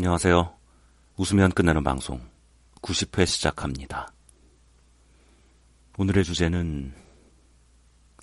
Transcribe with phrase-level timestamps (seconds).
[0.00, 0.56] 안녕하세요.
[1.18, 2.22] 웃으면 끝나는 방송
[2.80, 4.10] 90회 시작합니다.
[5.98, 6.94] 오늘의 주제는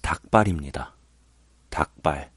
[0.01, 0.95] 닭발입니다.
[1.69, 2.31] 닭발.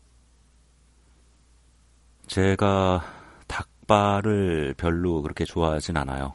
[2.27, 3.03] 제가
[3.49, 6.35] 닭발을 별로 그렇게 좋아하진 않아요.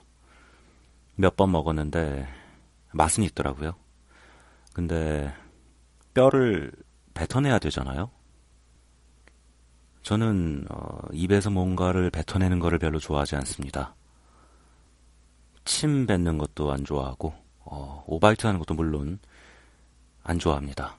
[1.14, 2.28] 몇 번 먹었는데
[2.92, 3.76] 맛은 있더라고요.
[4.74, 5.32] 근데
[6.16, 6.72] 뼈를
[7.14, 8.10] 뱉어내야 되잖아요.
[10.06, 13.96] 저는 어, 입에서 뭔가를 뱉어내는 거를 별로 좋아하지 않습니다.
[15.66, 19.18] 침 뱉는 것도 안 좋아하고 어, 오바이트 하는 것도 물론
[20.24, 20.98] 안 좋아합니다.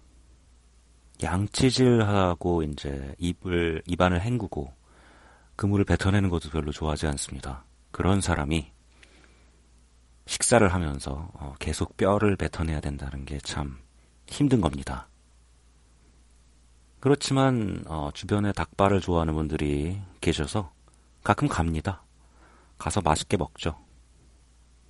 [1.22, 4.72] 양치질하고 이제 입을 입안을 헹구고
[5.54, 7.64] 그물을 뱉어내는 것도 별로 좋아하지 않습니다.
[7.92, 8.72] 그런 사람이
[10.26, 13.78] 식사를 하면서 어, 계속 뼈를 뱉어내야 된다는 게 참
[14.26, 15.06] 힘든 겁니다.
[17.06, 20.72] 그렇지만 어, 주변에 닭발을 좋아하는 분들이 계셔서
[21.22, 22.02] 가끔 갑니다.
[22.78, 23.78] 가서 맛있게 먹죠.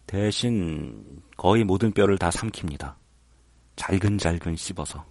[0.07, 2.95] 대신 거의 모든 뼈를 다 삼킵니다.
[3.77, 5.05] 잘근잘근 씹어서.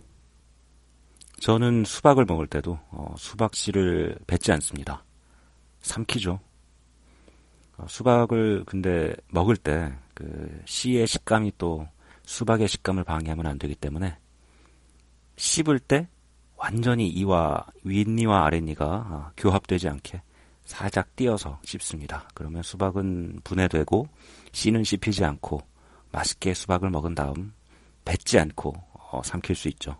[1.41, 5.05] 저는 수박을 먹을 때도 어, 수박 씨를 뱉지 않습니다.
[5.81, 6.39] 삼키죠.
[7.77, 11.87] 어, 수박을 근데 먹을 때 그 씨의 식감이 또
[12.23, 14.17] 수박의 식감을 방해하면 안 되기 때문에
[15.35, 16.07] 씹을 때
[16.65, 20.23] 완전히 이와 윗니와 아랫니가 아, 교합되지 않게
[20.65, 22.27] 살짝 띄어서 씹습니다.
[22.33, 24.07] 그러면 수박은 분해되고
[24.51, 25.61] 씨는 씹히지 않고
[26.11, 27.53] 맛있게 수박을 먹은 다음
[28.03, 29.95] 뱉지 않고 어, 삼킬 수 있죠.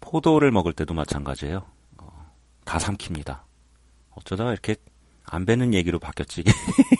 [0.00, 1.66] 포도를 먹을 때도 마찬가지예요.
[1.98, 2.32] 어,
[2.64, 3.40] 다 삼킵니다.
[4.12, 4.76] 어쩌다가 이렇게
[5.24, 6.42] 안 뱉는 얘기로 바뀌었지.